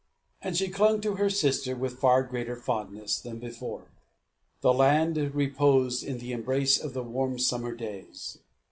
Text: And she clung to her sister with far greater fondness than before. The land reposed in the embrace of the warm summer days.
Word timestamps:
And 0.41 0.57
she 0.57 0.67
clung 0.69 0.99
to 1.01 1.17
her 1.17 1.29
sister 1.29 1.75
with 1.75 1.99
far 1.99 2.23
greater 2.23 2.55
fondness 2.55 3.19
than 3.19 3.37
before. 3.37 3.91
The 4.61 4.73
land 4.73 5.17
reposed 5.35 6.03
in 6.03 6.17
the 6.17 6.33
embrace 6.33 6.79
of 6.79 6.93
the 6.95 7.03
warm 7.03 7.37
summer 7.37 7.75
days. 7.75 8.39